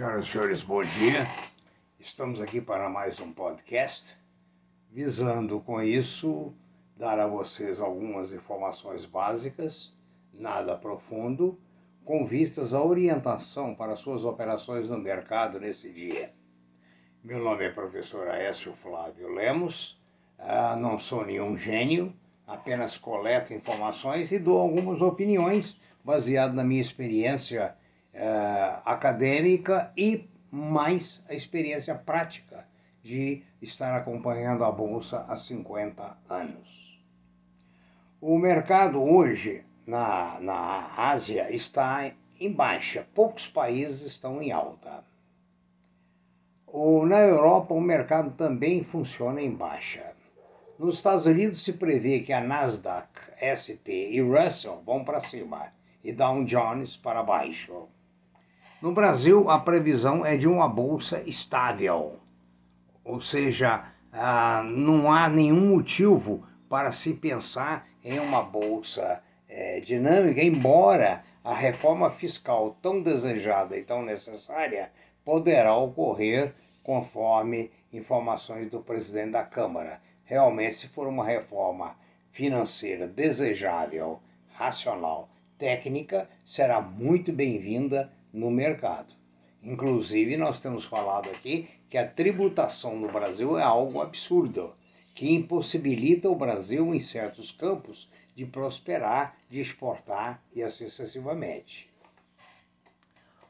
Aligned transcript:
Senhoras 0.00 0.24
e 0.24 0.30
senhores, 0.30 0.62
bom 0.62 0.80
dia. 0.80 1.26
Estamos 1.98 2.40
aqui 2.40 2.58
para 2.58 2.88
mais 2.88 3.20
um 3.20 3.34
podcast, 3.34 4.16
visando 4.90 5.60
com 5.60 5.82
isso 5.82 6.54
dar 6.96 7.20
a 7.20 7.26
vocês 7.26 7.82
algumas 7.82 8.32
informações 8.32 9.04
básicas, 9.04 9.94
nada 10.32 10.74
profundo, 10.74 11.60
com 12.02 12.24
vistas 12.24 12.72
à 12.72 12.82
orientação 12.82 13.74
para 13.74 13.94
suas 13.94 14.24
operações 14.24 14.88
no 14.88 14.96
mercado 14.96 15.60
nesse 15.60 15.92
dia. 15.92 16.32
Meu 17.22 17.44
nome 17.44 17.66
é 17.66 17.70
professor 17.70 18.26
Aécio 18.28 18.72
Flávio 18.76 19.28
Lemos, 19.28 20.00
ah, 20.38 20.76
não 20.76 20.98
sou 20.98 21.26
nenhum 21.26 21.58
gênio, 21.58 22.10
apenas 22.46 22.96
coleto 22.96 23.52
informações 23.52 24.32
e 24.32 24.38
dou 24.38 24.62
algumas 24.62 25.02
opiniões 25.02 25.78
baseado 26.02 26.54
na 26.54 26.64
minha 26.64 26.80
experiência 26.80 27.76
uh, 28.20 28.82
acadêmica 28.84 29.90
e 29.96 30.28
mais 30.50 31.24
a 31.28 31.34
experiência 31.34 31.94
prática 31.94 32.68
de 33.02 33.42
estar 33.62 33.96
acompanhando 33.96 34.62
a 34.62 34.70
Bolsa 34.70 35.24
há 35.26 35.36
50 35.36 36.18
anos. 36.28 37.00
O 38.20 38.38
mercado 38.38 39.02
hoje 39.02 39.64
na, 39.86 40.38
na 40.40 40.90
Ásia 40.96 41.50
está 41.50 42.12
em 42.38 42.52
baixa, 42.52 43.06
poucos 43.14 43.46
países 43.46 44.02
estão 44.02 44.42
em 44.42 44.52
alta. 44.52 45.02
O, 46.66 47.04
na 47.06 47.18
Europa, 47.18 47.74
o 47.74 47.80
mercado 47.80 48.30
também 48.32 48.84
funciona 48.84 49.40
em 49.40 49.50
baixa. 49.50 50.12
Nos 50.78 50.96
Estados 50.96 51.26
Unidos 51.26 51.64
se 51.64 51.72
prevê 51.72 52.20
que 52.20 52.32
a 52.32 52.40
Nasdaq, 52.40 53.08
SP 53.40 54.12
e 54.12 54.20
Russell 54.20 54.82
vão 54.84 55.04
para 55.04 55.20
cima 55.20 55.72
e 56.02 56.12
Dow 56.12 56.44
Jones 56.44 56.96
para 56.96 57.22
baixo. 57.22 57.88
No 58.82 58.92
Brasil, 58.92 59.50
a 59.50 59.58
previsão 59.58 60.24
é 60.24 60.38
de 60.38 60.48
uma 60.48 60.66
bolsa 60.66 61.22
estável, 61.26 62.18
ou 63.04 63.20
seja, 63.20 63.84
ah, 64.10 64.62
não 64.64 65.12
há 65.12 65.28
nenhum 65.28 65.68
motivo 65.68 66.46
para 66.66 66.90
se 66.90 67.12
pensar 67.12 67.86
em 68.02 68.18
uma 68.18 68.42
bolsa 68.42 69.22
eh, 69.46 69.80
dinâmica, 69.80 70.42
embora 70.42 71.22
a 71.44 71.52
reforma 71.52 72.10
fiscal 72.10 72.74
tão 72.80 73.02
desejada 73.02 73.76
e 73.76 73.82
tão 73.82 74.02
necessária 74.02 74.90
poderá 75.26 75.76
ocorrer 75.76 76.54
conforme 76.82 77.70
informações 77.92 78.70
do 78.70 78.80
presidente 78.80 79.32
da 79.32 79.44
Câmara. 79.44 80.00
Realmente, 80.24 80.76
se 80.76 80.88
for 80.88 81.06
uma 81.06 81.26
reforma 81.26 81.94
financeira 82.32 83.06
desejável, 83.06 84.20
racional, 84.54 85.28
técnica, 85.58 86.26
será 86.46 86.80
muito 86.80 87.30
bem-vinda 87.30 88.10
no 88.32 88.50
mercado. 88.50 89.14
Inclusive, 89.62 90.36
nós 90.36 90.60
temos 90.60 90.84
falado 90.84 91.28
aqui 91.28 91.68
que 91.88 91.98
a 91.98 92.06
tributação 92.06 92.96
no 92.96 93.10
Brasil 93.10 93.58
é 93.58 93.62
algo 93.62 94.00
absurdo, 94.00 94.72
que 95.14 95.32
impossibilita 95.32 96.28
o 96.28 96.36
Brasil, 96.36 96.94
em 96.94 97.00
certos 97.00 97.50
campos, 97.50 98.08
de 98.34 98.46
prosperar, 98.46 99.36
de 99.50 99.60
exportar 99.60 100.42
e 100.54 100.62
assim 100.62 100.88
sucessivamente. 100.88 101.90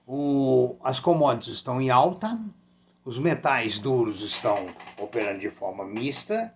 O, 0.06 0.76
as 0.82 0.98
commodities 0.98 1.56
estão 1.56 1.80
em 1.80 1.90
alta, 1.90 2.40
os 3.04 3.18
metais 3.18 3.78
duros 3.78 4.22
estão 4.22 4.66
operando 4.98 5.38
de 5.38 5.50
forma 5.50 5.84
mista, 5.84 6.52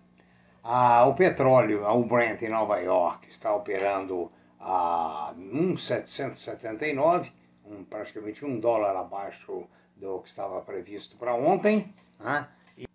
o 1.07 1.13
petróleo, 1.13 1.85
o 1.87 2.03
Brent 2.03 2.41
em 2.41 2.49
Nova 2.49 2.79
York, 2.79 3.29
está 3.29 3.55
operando 3.55 4.31
a 4.59 5.33
1,779 5.37 7.31
um, 7.65 7.83
praticamente 7.83 8.45
um 8.45 8.59
dólar 8.59 8.95
abaixo 8.95 9.63
do 9.95 10.19
que 10.19 10.29
estava 10.29 10.61
previsto 10.61 11.17
para 11.17 11.33
ontem. 11.33 11.91
Né? 12.19 12.47
E 12.77 12.85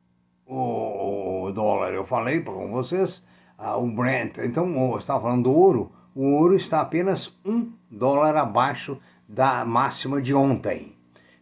o, 0.46 1.46
o, 1.46 1.52
dólar, 1.52 1.92
eu 1.92 2.04
falei 2.04 2.40
para 2.40 2.52
vocês, 2.52 3.26
ah, 3.58 3.76
o 3.76 3.86
Brent, 3.86 4.38
então, 4.38 4.92
eu 4.92 4.98
estava 4.98 5.22
falando 5.22 5.44
do 5.44 5.52
ouro, 5.52 5.92
o 6.14 6.34
ouro 6.34 6.56
está 6.56 6.80
apenas 6.80 7.36
um 7.44 7.72
dólar 7.90 8.36
abaixo 8.36 9.00
da 9.28 9.64
máxima 9.64 10.20
de 10.20 10.34
ontem. 10.34 10.94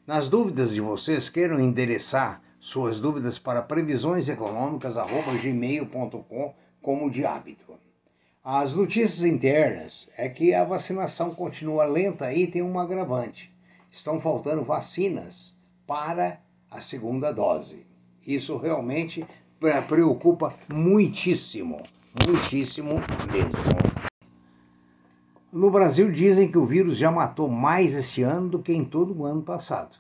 Nas 0.07 0.29
dúvidas 0.29 0.73
de 0.73 0.81
vocês, 0.81 1.29
queiram 1.29 1.59
endereçar 1.61 2.41
suas 2.61 3.01
dúvidas 3.01 3.39
para 3.39 3.63
previsioneseconômicas.gmail.com 3.63 6.55
como 6.81 7.11
de 7.11 7.25
hábito. 7.25 7.88
As 8.45 8.73
notícias 8.73 9.25
internas 9.25 10.09
é 10.17 10.29
que 10.29 10.55
a 10.55 10.65
vacinação 10.65 11.35
continua 11.35 11.85
lenta 11.85 12.33
e 12.33 12.47
tem 12.47 12.63
um 12.63 12.79
agravante. 12.79 13.53
Estão 13.91 14.21
faltando 14.21 14.63
vacinas 14.63 15.57
para 15.87 16.41
a 16.71 16.81
segunda 16.81 17.33
dose. 17.33 17.85
Isso 18.27 18.57
realmente 18.57 19.27
preocupa 19.89 20.55
muitíssimo, 20.73 21.83
muitíssimo 22.25 22.95
mesmo. 23.33 23.99
No 25.53 25.71
Brasil 25.71 26.13
dizem 26.13 26.51
que 26.51 26.59
o 26.59 26.65
vírus 26.65 26.97
já 26.97 27.11
matou 27.11 27.49
mais 27.49 27.95
esse 27.95 28.23
ano 28.23 28.49
do 28.51 28.63
que 28.63 28.73
em 28.73 28.85
todo 28.85 29.19
o 29.19 29.25
ano 29.25 29.43
passado. 29.43 29.97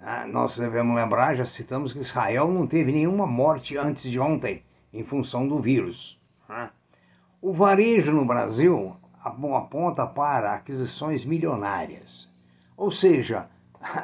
Ah, 0.00 0.26
nós 0.26 0.56
devemos 0.56 0.96
lembrar, 0.96 1.34
já 1.34 1.44
citamos 1.44 1.92
que 1.92 1.98
Israel 1.98 2.50
não 2.50 2.66
teve 2.66 2.92
nenhuma 2.92 3.26
morte 3.26 3.76
antes 3.76 4.10
de 4.10 4.18
ontem 4.18 4.62
em 4.92 5.04
função 5.04 5.46
do 5.46 5.58
vírus. 5.58 6.18
Ah. 6.48 6.70
O 7.48 7.52
varejo 7.52 8.10
no 8.10 8.24
Brasil 8.24 8.96
aponta 9.22 10.04
para 10.04 10.54
aquisições 10.54 11.24
milionárias, 11.24 12.28
ou 12.76 12.90
seja, 12.90 13.46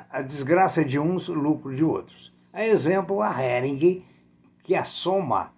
a 0.08 0.22
desgraça 0.22 0.84
de 0.84 0.96
uns, 0.96 1.28
o 1.28 1.34
lucro 1.34 1.74
de 1.74 1.82
outros. 1.82 2.32
A 2.52 2.64
exemplo, 2.64 3.20
a 3.20 3.42
Hering, 3.42 4.04
que 4.62 4.76
a 4.76 4.84
Soma 4.84 5.50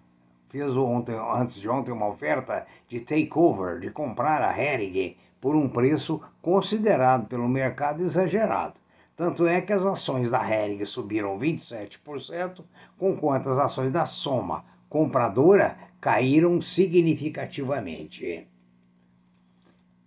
fez 0.49 0.75
ontem, 0.75 1.15
antes 1.15 1.61
de 1.61 1.69
ontem 1.69 1.91
uma 1.91 2.07
oferta 2.07 2.65
de 2.89 3.01
takeover, 3.01 3.79
de 3.79 3.91
comprar 3.91 4.41
a 4.41 4.59
Hering 4.59 5.15
por 5.39 5.55
um 5.55 5.69
preço 5.69 6.19
considerado 6.41 7.27
pelo 7.27 7.47
mercado 7.47 8.01
exagerado. 8.01 8.73
Tanto 9.15 9.45
é 9.45 9.61
que 9.61 9.71
as 9.71 9.85
ações 9.85 10.31
da 10.31 10.41
Hering 10.43 10.83
subiram 10.85 11.37
27%, 11.37 12.63
enquanto 12.99 13.47
as 13.51 13.59
ações 13.59 13.91
da 13.91 14.07
Soma, 14.07 14.65
compradora, 14.95 15.77
caíram 15.99 16.61
significativamente. 16.61 18.47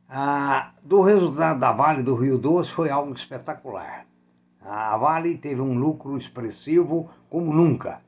Ah, 0.09 0.73
do 0.83 1.03
resultado 1.03 1.61
da 1.61 1.73
Vale 1.73 2.03
do 2.03 2.15
Rio 2.15 2.39
Doce 2.39 2.73
foi 2.73 2.89
algo 2.89 3.13
espetacular. 3.13 4.07
A 4.63 4.97
Vale 4.97 5.37
teve 5.37 5.61
um 5.61 5.79
lucro 5.79 6.17
expressivo 6.17 7.11
como 7.29 7.53
nunca. 7.53 8.01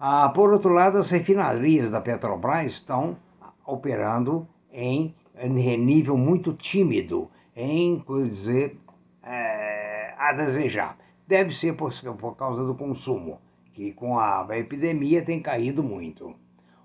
Ah, 0.00 0.28
por 0.30 0.52
outro 0.52 0.72
lado, 0.72 0.98
as 0.98 1.08
refinarias 1.10 1.92
da 1.92 2.00
Petrobras 2.00 2.72
estão 2.72 3.16
operando 3.64 4.48
em, 4.72 5.14
em 5.38 5.76
nível 5.78 6.16
muito 6.16 6.54
tímido, 6.54 7.30
em, 7.54 8.04
dizer, 8.28 8.76
é, 9.22 10.12
a 10.18 10.32
desejar. 10.32 10.98
Deve 11.24 11.54
ser 11.54 11.76
por, 11.76 11.92
por 12.18 12.34
causa 12.34 12.64
do 12.64 12.74
consumo, 12.74 13.38
que 13.72 13.92
com 13.92 14.18
a 14.18 14.46
epidemia 14.52 15.22
tem 15.22 15.40
caído 15.40 15.82
muito. 15.82 16.34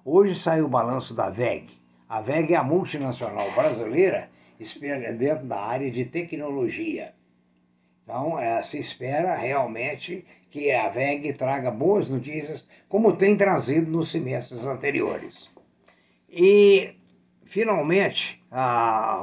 Hoje 0.03 0.35
saiu 0.35 0.65
o 0.65 0.69
balanço 0.69 1.13
da 1.13 1.29
VEG. 1.29 1.67
A 2.07 2.21
VEG 2.21 2.53
é 2.53 2.57
a 2.57 2.63
multinacional 2.63 3.49
brasileira 3.51 4.29
dentro 5.17 5.45
da 5.45 5.59
área 5.59 5.89
de 5.89 6.05
tecnologia. 6.05 7.13
Então, 8.03 8.39
é, 8.39 8.61
se 8.61 8.77
espera 8.77 9.35
realmente 9.35 10.23
que 10.51 10.71
a 10.71 10.87
VEG 10.89 11.33
traga 11.33 11.71
boas 11.71 12.07
notícias, 12.07 12.67
como 12.87 13.17
tem 13.17 13.35
trazido 13.35 13.89
nos 13.89 14.11
semestres 14.11 14.63
anteriores. 14.65 15.49
E, 16.29 16.93
finalmente, 17.43 18.41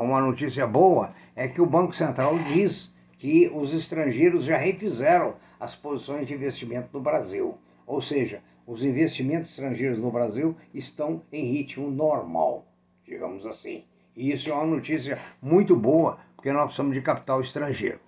uma 0.00 0.20
notícia 0.20 0.66
boa 0.66 1.14
é 1.36 1.46
que 1.46 1.60
o 1.60 1.66
Banco 1.66 1.94
Central 1.94 2.36
diz 2.52 2.92
que 3.18 3.48
os 3.54 3.72
estrangeiros 3.72 4.44
já 4.44 4.56
refizeram 4.56 5.34
as 5.62 5.76
posições 5.76 6.26
de 6.26 6.34
investimento 6.34 6.88
no 6.92 7.00
Brasil. 7.00 7.56
Ou 7.86 8.02
seja, 8.02 8.42
os 8.66 8.82
investimentos 8.82 9.50
estrangeiros 9.50 9.96
no 9.96 10.10
Brasil 10.10 10.56
estão 10.74 11.22
em 11.30 11.44
ritmo 11.44 11.88
normal, 11.88 12.66
digamos 13.04 13.46
assim. 13.46 13.84
E 14.16 14.32
isso 14.32 14.50
é 14.50 14.52
uma 14.52 14.66
notícia 14.66 15.20
muito 15.40 15.76
boa, 15.76 16.18
porque 16.34 16.52
nós 16.52 16.64
precisamos 16.64 16.94
de 16.94 17.00
capital 17.00 17.40
estrangeiro. 17.40 18.00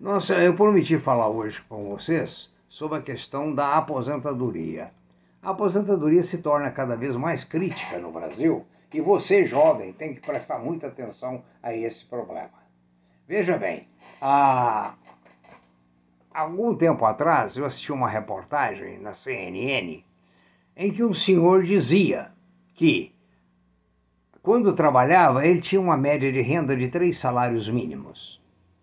Nossa, 0.00 0.36
eu 0.36 0.54
prometi 0.54 0.98
falar 0.98 1.28
hoje 1.28 1.60
com 1.68 1.90
vocês 1.90 2.50
sobre 2.66 2.96
a 2.96 3.02
questão 3.02 3.54
da 3.54 3.74
aposentadoria. 3.74 4.90
A 5.42 5.50
aposentadoria 5.50 6.22
se 6.22 6.38
torna 6.38 6.70
cada 6.70 6.96
vez 6.96 7.14
mais 7.14 7.44
crítica 7.44 7.98
no 7.98 8.10
Brasil 8.10 8.64
e 8.92 9.02
você, 9.02 9.44
jovem, 9.44 9.92
tem 9.92 10.14
que 10.14 10.22
prestar 10.22 10.58
muita 10.58 10.86
atenção 10.86 11.44
a 11.62 11.74
esse 11.76 12.06
problema. 12.06 12.64
Veja 13.28 13.58
bem, 13.58 13.86
a, 14.18 14.94
algum 16.36 16.74
tempo 16.74 17.06
atrás 17.06 17.56
eu 17.56 17.64
assisti 17.64 17.90
uma 17.90 18.08
reportagem 18.08 18.98
na 18.98 19.14
CNN 19.14 20.04
em 20.76 20.92
que 20.92 21.02
um 21.02 21.14
senhor 21.14 21.62
dizia 21.62 22.30
que 22.74 23.14
quando 24.42 24.74
trabalhava 24.74 25.46
ele 25.46 25.62
tinha 25.62 25.80
uma 25.80 25.96
média 25.96 26.30
de 26.30 26.42
renda 26.42 26.76
de 26.76 26.88
três 26.88 27.18
salários 27.18 27.70
mínimos. 27.70 28.38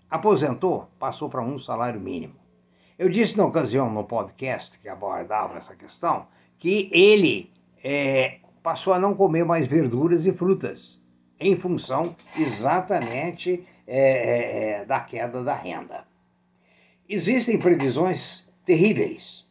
Aposentou, 0.09 0.89
passou 0.97 1.29
para 1.29 1.43
um 1.43 1.59
salário 1.59 1.99
mínimo. 1.99 2.33
Eu 2.97 3.07
disse 3.07 3.37
na 3.37 3.45
ocasião 3.45 3.89
no 3.89 4.03
podcast 4.03 4.79
que 4.79 4.89
abordava 4.89 5.57
essa 5.57 5.75
questão 5.75 6.25
que 6.57 6.89
ele 6.91 7.51
é, 7.83 8.39
passou 8.63 8.93
a 8.93 8.99
não 8.99 9.13
comer 9.13 9.45
mais 9.45 9.67
verduras 9.67 10.25
e 10.25 10.33
frutas 10.33 10.99
em 11.39 11.55
função 11.55 12.15
exatamente 12.35 13.67
é, 13.85 13.99
é, 13.99 14.69
é 14.81 14.85
da 14.85 14.99
queda 15.01 15.43
da 15.43 15.53
renda. 15.53 16.12
Existem 17.13 17.59
previsões 17.59 18.49
terríveis 18.65 19.45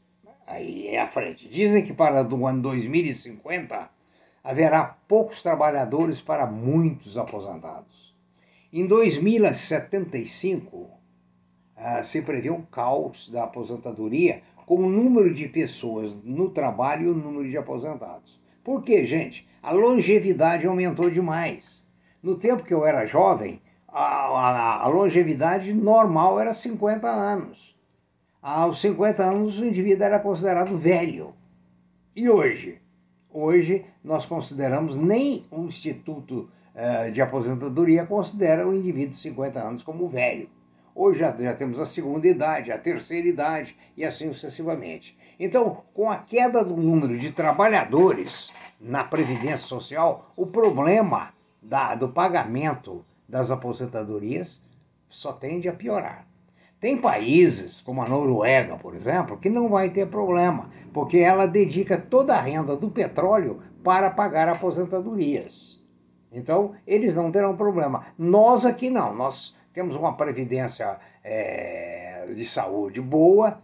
aí 0.44 0.96
à 0.96 1.06
frente. 1.06 1.48
Dizem 1.48 1.84
que 1.84 1.92
para 1.92 2.26
o 2.26 2.46
ano 2.48 2.60
2050 2.60 3.88
haverá 4.42 4.98
poucos 5.06 5.44
trabalhadores 5.44 6.20
para 6.20 6.44
muitos 6.44 7.16
aposentados. 7.16 8.12
Em 8.72 8.84
2075 8.84 10.90
ah, 11.76 12.02
se 12.02 12.20
prevê 12.22 12.50
um 12.50 12.62
caos 12.62 13.30
da 13.30 13.44
aposentadoria 13.44 14.42
com 14.66 14.78
o 14.78 14.90
número 14.90 15.32
de 15.32 15.46
pessoas 15.46 16.12
no 16.24 16.50
trabalho 16.50 17.04
e 17.04 17.10
o 17.12 17.14
número 17.14 17.48
de 17.48 17.56
aposentados. 17.56 18.42
Por 18.64 18.82
quê, 18.82 19.06
gente? 19.06 19.48
A 19.62 19.70
longevidade 19.70 20.66
aumentou 20.66 21.08
demais. 21.08 21.86
No 22.20 22.36
tempo 22.36 22.64
que 22.64 22.74
eu 22.74 22.84
era 22.84 23.06
jovem, 23.06 23.62
a, 23.92 24.04
a, 24.04 24.84
a 24.84 24.88
longevidade 24.88 25.72
normal 25.72 26.40
era 26.40 26.54
50 26.54 27.08
anos. 27.08 27.76
Aos 28.40 28.80
50 28.80 29.22
anos, 29.22 29.58
o 29.58 29.64
indivíduo 29.64 30.04
era 30.04 30.18
considerado 30.18 30.76
velho. 30.78 31.34
E 32.16 32.28
hoje? 32.28 32.80
Hoje, 33.30 33.84
nós 34.02 34.26
consideramos, 34.26 34.96
nem 34.96 35.46
o 35.50 35.64
Instituto 35.64 36.48
uh, 36.74 37.10
de 37.12 37.22
Aposentadoria 37.22 38.04
considera 38.04 38.66
o 38.66 38.74
indivíduo 38.74 39.12
de 39.12 39.18
50 39.18 39.60
anos 39.60 39.82
como 39.82 40.08
velho. 40.08 40.48
Hoje 40.94 41.20
já, 41.20 41.30
já 41.30 41.54
temos 41.54 41.80
a 41.80 41.86
segunda 41.86 42.26
idade, 42.26 42.72
a 42.72 42.78
terceira 42.78 43.26
idade 43.26 43.76
e 43.96 44.04
assim 44.04 44.32
sucessivamente. 44.32 45.16
Então, 45.38 45.82
com 45.94 46.10
a 46.10 46.18
queda 46.18 46.64
do 46.64 46.76
número 46.76 47.18
de 47.18 47.32
trabalhadores 47.32 48.52
na 48.78 49.02
Previdência 49.02 49.58
Social, 49.58 50.30
o 50.36 50.46
problema 50.46 51.32
da, 51.62 51.94
do 51.94 52.08
pagamento 52.08 53.04
das 53.32 53.50
aposentadorias 53.50 54.62
só 55.08 55.32
tende 55.32 55.66
a 55.66 55.72
piorar. 55.72 56.26
Tem 56.78 56.98
países, 56.98 57.80
como 57.80 58.02
a 58.02 58.06
Noruega, 58.06 58.76
por 58.76 58.94
exemplo, 58.94 59.38
que 59.38 59.48
não 59.48 59.70
vai 59.70 59.88
ter 59.88 60.06
problema, 60.06 60.68
porque 60.92 61.16
ela 61.16 61.46
dedica 61.46 61.96
toda 61.96 62.34
a 62.34 62.40
renda 62.40 62.76
do 62.76 62.90
petróleo 62.90 63.62
para 63.82 64.10
pagar 64.10 64.50
aposentadorias. 64.50 65.80
Então, 66.30 66.74
eles 66.86 67.14
não 67.14 67.32
terão 67.32 67.56
problema. 67.56 68.04
Nós 68.18 68.66
aqui 68.66 68.90
não, 68.90 69.14
nós 69.14 69.56
temos 69.72 69.96
uma 69.96 70.14
previdência 70.14 70.98
é, 71.24 72.26
de 72.34 72.44
saúde 72.44 73.00
boa 73.00 73.62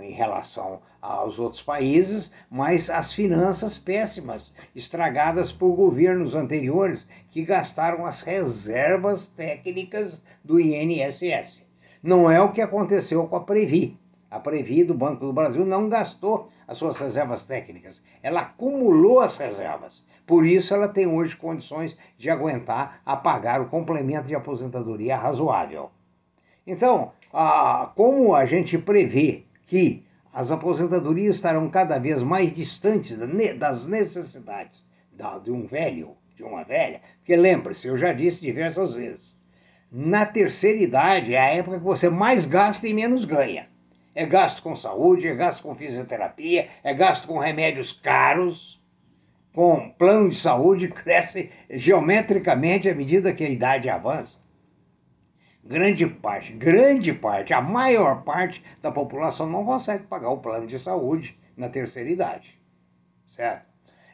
em 0.00 0.12
relação 0.12 0.80
aos 1.00 1.38
outros 1.38 1.60
países, 1.60 2.32
mas 2.50 2.88
as 2.88 3.12
finanças 3.12 3.78
péssimas, 3.78 4.54
estragadas 4.74 5.50
por 5.50 5.74
governos 5.74 6.34
anteriores 6.34 7.08
que 7.30 7.44
gastaram 7.44 8.06
as 8.06 8.22
reservas 8.22 9.26
técnicas 9.26 10.22
do 10.44 10.60
INSS. 10.60 11.66
Não 12.02 12.30
é 12.30 12.40
o 12.40 12.52
que 12.52 12.60
aconteceu 12.60 13.26
com 13.26 13.36
a 13.36 13.40
Previ. 13.40 13.98
A 14.30 14.40
Previ 14.40 14.82
do 14.84 14.94
Banco 14.94 15.26
do 15.26 15.32
Brasil 15.32 15.64
não 15.66 15.88
gastou 15.88 16.48
as 16.66 16.78
suas 16.78 16.96
reservas 16.96 17.44
técnicas, 17.44 18.02
ela 18.22 18.40
acumulou 18.40 19.20
as 19.20 19.36
reservas. 19.36 20.06
Por 20.26 20.46
isso, 20.46 20.72
ela 20.72 20.88
tem 20.88 21.06
hoje 21.06 21.36
condições 21.36 21.96
de 22.16 22.30
aguentar 22.30 23.02
a 23.04 23.16
pagar 23.16 23.60
o 23.60 23.68
complemento 23.68 24.28
de 24.28 24.34
aposentadoria 24.34 25.16
razoável. 25.16 25.90
Então, 26.66 27.12
como 27.94 28.34
a 28.34 28.46
gente 28.46 28.78
prevê 28.78 29.44
que 29.72 30.04
as 30.34 30.52
aposentadorias 30.52 31.36
estarão 31.36 31.70
cada 31.70 31.98
vez 31.98 32.22
mais 32.22 32.52
distantes 32.52 33.16
das 33.58 33.86
necessidades 33.86 34.86
de 35.42 35.50
um 35.50 35.64
velho, 35.64 36.14
de 36.36 36.42
uma 36.42 36.62
velha, 36.62 37.00
porque 37.16 37.34
lembre-se, 37.34 37.88
eu 37.88 37.96
já 37.96 38.12
disse 38.12 38.42
diversas 38.42 38.92
vezes, 38.92 39.34
na 39.90 40.26
terceira 40.26 40.78
idade 40.78 41.34
é 41.34 41.40
a 41.40 41.54
época 41.54 41.78
que 41.78 41.84
você 41.84 42.10
mais 42.10 42.44
gasta 42.44 42.86
e 42.86 42.92
menos 42.92 43.24
ganha. 43.24 43.66
É 44.14 44.26
gasto 44.26 44.62
com 44.62 44.76
saúde, 44.76 45.26
é 45.26 45.34
gasto 45.34 45.62
com 45.62 45.74
fisioterapia, 45.74 46.68
é 46.84 46.92
gasto 46.92 47.26
com 47.26 47.38
remédios 47.38 47.94
caros 47.94 48.78
com 49.54 49.88
plano 49.88 50.28
de 50.28 50.36
saúde 50.36 50.88
cresce 50.92 51.50
geometricamente 51.70 52.90
à 52.90 52.94
medida 52.94 53.32
que 53.32 53.42
a 53.44 53.48
idade 53.48 53.88
avança. 53.88 54.38
Grande 55.64 56.06
parte, 56.06 56.52
grande 56.52 57.12
parte, 57.12 57.54
a 57.54 57.60
maior 57.60 58.24
parte 58.24 58.62
da 58.80 58.90
população 58.90 59.46
não 59.46 59.64
consegue 59.64 60.04
pagar 60.04 60.30
o 60.30 60.38
plano 60.38 60.66
de 60.66 60.78
saúde 60.78 61.38
na 61.56 61.68
terceira 61.68 62.10
idade. 62.10 62.58
Certo? 63.28 63.64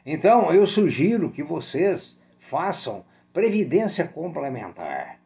Então, 0.05 0.53
eu 0.53 0.67
sugiro 0.67 1.31
que 1.31 1.41
vocês 1.41 2.21
façam 2.39 3.03
previdência 3.33 4.07
complementar. 4.07 5.19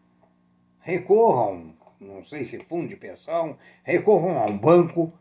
Recorram, 0.80 1.74
não 2.00 2.24
sei 2.24 2.46
se 2.46 2.58
fundo 2.60 2.88
de 2.88 2.96
pensão, 2.96 3.58
recorram 3.84 4.40
a 4.40 4.46
um 4.46 4.58
banco, 4.58 5.14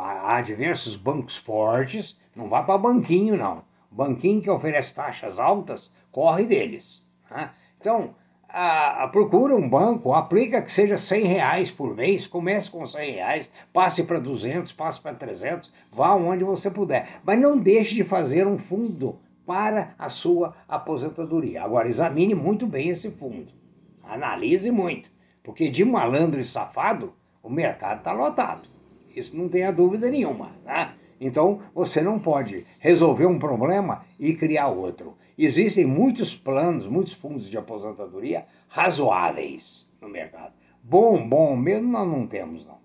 há 0.00 0.40
diversos 0.42 0.96
bancos 0.96 1.36
fortes, 1.36 2.18
não 2.34 2.48
vá 2.48 2.62
para 2.62 2.78
banquinho 2.78 3.36
não. 3.36 3.64
Banquinho 3.90 4.42
que 4.42 4.50
oferece 4.50 4.94
taxas 4.94 5.38
altas, 5.38 5.92
corre 6.10 6.44
deles. 6.44 7.04
Né? 7.30 7.50
Então, 7.80 8.14
a, 8.48 9.04
a, 9.04 9.08
procura 9.08 9.54
um 9.54 9.68
banco, 9.68 10.12
aplica 10.12 10.62
que 10.62 10.72
seja 10.72 10.96
100 10.96 11.24
reais 11.24 11.70
por 11.70 11.94
mês, 11.94 12.26
comece 12.26 12.70
com 12.70 12.86
100 12.86 13.12
reais, 13.12 13.52
passe 13.72 14.04
para 14.04 14.18
200, 14.18 14.72
passe 14.72 15.00
para 15.00 15.14
300, 15.14 15.72
vá 15.92 16.14
onde 16.14 16.44
você 16.44 16.70
puder. 16.70 17.20
Mas 17.24 17.40
não 17.40 17.58
deixe 17.58 17.94
de 17.94 18.04
fazer 18.04 18.46
um 18.46 18.58
fundo 18.58 19.18
para 19.46 19.94
a 19.98 20.10
sua 20.10 20.54
aposentadoria. 20.68 21.62
Agora, 21.62 21.88
examine 21.88 22.34
muito 22.34 22.66
bem 22.66 22.88
esse 22.88 23.10
fundo. 23.10 23.52
Analise 24.02 24.70
muito, 24.70 25.10
porque 25.42 25.68
de 25.68 25.84
malandro 25.84 26.40
e 26.40 26.44
safado, 26.44 27.12
o 27.42 27.50
mercado 27.50 27.98
está 27.98 28.12
lotado. 28.12 28.68
Isso 29.14 29.36
não 29.36 29.48
tenha 29.48 29.72
dúvida 29.72 30.10
nenhuma. 30.10 30.50
Né? 30.64 30.92
Então, 31.20 31.60
você 31.74 32.02
não 32.02 32.18
pode 32.18 32.66
resolver 32.78 33.26
um 33.26 33.38
problema 33.38 34.04
e 34.18 34.34
criar 34.34 34.68
outro. 34.68 35.16
Existem 35.38 35.84
muitos 35.84 36.34
planos, 36.34 36.86
muitos 36.86 37.12
fundos 37.12 37.48
de 37.48 37.58
aposentadoria 37.58 38.46
razoáveis 38.68 39.86
no 40.00 40.08
mercado. 40.08 40.52
Bom, 40.82 41.28
bom 41.28 41.56
mesmo 41.56 41.90
nós 41.90 42.08
não 42.08 42.26
temos, 42.26 42.66
não. 42.66 42.78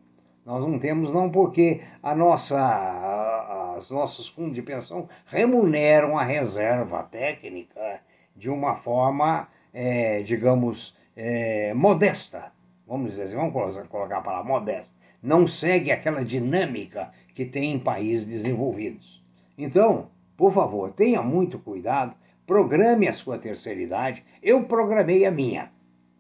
Nós 0.46 0.62
não 0.68 0.80
temos, 0.80 1.14
não, 1.14 1.30
porque 1.30 1.82
a 2.02 2.16
nossa, 2.16 3.78
os 3.78 3.92
nossos 3.92 4.28
fundos 4.28 4.56
de 4.56 4.62
pensão 4.62 5.08
remuneram 5.28 6.18
a 6.18 6.24
reserva 6.24 7.04
técnica 7.04 8.02
de 8.36 8.50
uma 8.50 8.76
forma, 8.76 9.48
é, 9.72 10.24
digamos, 10.24 10.96
é, 11.16 11.74
modesta. 11.76 12.52
Vamos 12.88 13.12
dizer 13.12 13.24
assim, 13.24 13.36
vamos 13.36 13.54
colocar 13.88 14.18
a 14.18 14.22
palavra 14.22 14.52
modesta. 14.52 14.94
Não 15.22 15.48
segue 15.48 15.92
aquela 15.92 16.26
dinâmica 16.26 17.12
que 17.36 17.46
tem 17.46 17.74
em 17.74 17.80
países 17.80 18.26
desenvolvidos. 18.26 19.24
Então, 19.56 20.10
por 20.36 20.52
favor, 20.52 20.92
tenha 20.92 21.22
muito 21.22 21.60
cuidado, 21.60 22.16
programe 22.46 23.08
a 23.08 23.14
sua 23.14 23.38
terceira 23.38 23.82
idade. 23.82 24.24
Eu 24.42 24.64
programei 24.64 25.26
a 25.26 25.32
minha, 25.32 25.72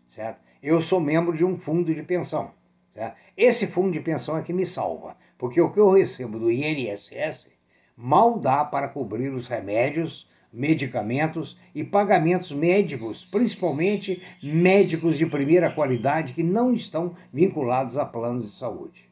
certo? 0.07 0.39
Eu 0.61 0.81
sou 0.81 0.99
membro 0.99 1.35
de 1.35 1.43
um 1.43 1.57
fundo 1.57 1.93
de 1.93 2.03
pensão. 2.03 2.51
Certo? 2.93 3.15
Esse 3.35 3.67
fundo 3.67 3.91
de 3.91 3.99
pensão 3.99 4.37
é 4.37 4.41
que 4.41 4.53
me 4.53 4.65
salva, 4.65 5.15
porque 5.37 5.61
o 5.61 5.71
que 5.71 5.79
eu 5.79 5.91
recebo 5.91 6.37
do 6.37 6.51
INSS 6.51 7.49
mal 7.95 8.37
dá 8.37 8.65
para 8.65 8.87
cobrir 8.87 9.29
os 9.29 9.47
remédios, 9.47 10.29
medicamentos 10.51 11.57
e 11.73 11.83
pagamentos 11.83 12.51
médicos, 12.51 13.23
principalmente 13.25 14.21
médicos 14.43 15.17
de 15.17 15.25
primeira 15.25 15.71
qualidade 15.71 16.33
que 16.33 16.43
não 16.43 16.73
estão 16.73 17.15
vinculados 17.31 17.97
a 17.97 18.05
planos 18.05 18.51
de 18.51 18.57
saúde. 18.57 19.10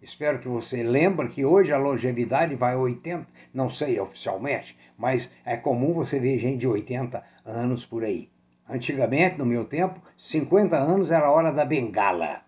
Espero 0.00 0.38
que 0.38 0.48
você 0.48 0.82
lembre 0.82 1.28
que 1.28 1.44
hoje 1.44 1.72
a 1.72 1.78
longevidade 1.78 2.54
vai 2.54 2.74
a 2.74 2.78
80, 2.78 3.26
não 3.52 3.68
sei 3.68 3.98
oficialmente, 3.98 4.78
mas 4.96 5.30
é 5.44 5.56
comum 5.56 5.92
você 5.92 6.20
ver 6.20 6.38
gente 6.38 6.58
de 6.58 6.68
80 6.68 7.22
anos 7.44 7.84
por 7.84 8.04
aí. 8.04 8.30
Antigamente, 8.68 9.38
no 9.38 9.46
meu 9.46 9.64
tempo, 9.64 10.00
50 10.16 10.76
anos 10.76 11.10
era 11.10 11.26
a 11.26 11.30
hora 11.30 11.50
da 11.50 11.64
bengala. 11.64 12.42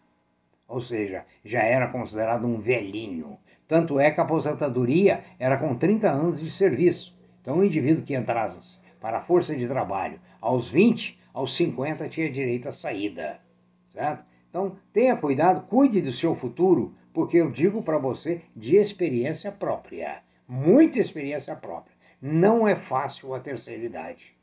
Ou 0.68 0.80
seja, 0.80 1.24
já 1.44 1.62
era 1.62 1.88
considerado 1.88 2.46
um 2.46 2.60
velhinho. 2.60 3.36
Tanto 3.66 3.98
é 3.98 4.10
que 4.10 4.20
a 4.20 4.24
aposentadoria 4.24 5.24
era 5.38 5.56
com 5.56 5.74
30 5.74 6.08
anos 6.08 6.40
de 6.40 6.50
serviço. 6.50 7.18
Então, 7.40 7.58
o 7.58 7.64
indivíduo 7.64 8.04
que 8.04 8.14
entrasse 8.14 8.80
para 9.00 9.18
a 9.18 9.22
força 9.22 9.56
de 9.56 9.66
trabalho 9.66 10.20
aos 10.40 10.68
20, 10.68 11.18
aos 11.32 11.56
50 11.56 12.08
tinha 12.08 12.30
direito 12.30 12.68
à 12.68 12.72
saída. 12.72 13.40
Certo? 13.88 14.24
Então, 14.48 14.76
tenha 14.92 15.16
cuidado, 15.16 15.66
cuide 15.66 16.00
do 16.00 16.12
seu 16.12 16.34
futuro, 16.34 16.94
porque 17.12 17.36
eu 17.36 17.50
digo 17.50 17.82
para 17.82 17.98
você 17.98 18.42
de 18.54 18.76
experiência 18.76 19.50
própria, 19.50 20.22
muita 20.46 20.98
experiência 20.98 21.54
própria. 21.56 21.94
Não 22.20 22.68
é 22.68 22.76
fácil 22.76 23.34
a 23.34 23.40
terceira 23.40 23.84
idade. 23.84 24.34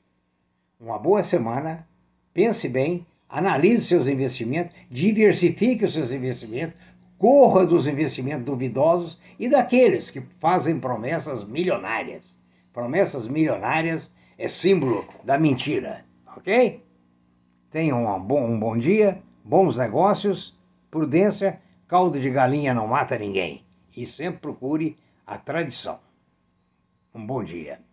Uma 0.80 0.98
boa 0.98 1.24
semana, 1.24 1.88
pense 2.34 2.68
bem, 2.68 3.06
analise 3.30 3.86
seus 3.86 4.08
investimentos, 4.08 4.76
diversifique 4.90 5.86
os 5.86 5.94
seus 5.94 6.12
investimentos, 6.12 6.76
corra 7.18 7.66
dos 7.66 7.88
investimentos 7.88 8.46
duvidosos 8.46 9.20
e 9.40 9.50
daqueles 9.50 10.12
que 10.12 10.22
fazem 10.40 10.80
promessas 10.80 11.48
milionárias. 11.48 12.38
Promessas 12.74 13.28
milionárias 13.28 14.12
é 14.38 14.48
símbolo 14.48 15.06
da 15.24 15.38
mentira, 15.38 16.06
ok? 16.36 16.84
Tenham 17.72 18.06
um 18.06 18.20
bom, 18.20 18.46
um 18.46 18.60
bom 18.60 18.78
dia, 18.78 19.20
bons 19.44 19.78
negócios, 19.78 20.56
prudência, 20.90 21.60
caldo 21.88 22.20
de 22.20 22.29
galinha 22.29 22.74
não 22.74 22.88
mata 22.88 23.17
ninguém. 23.17 23.65
E 23.96 24.06
sempre 24.06 24.41
procure 24.41 24.98
a 25.25 25.38
tradição. 25.38 26.00
Um 27.13 27.25
bom 27.25 27.44
dia. 27.44 27.87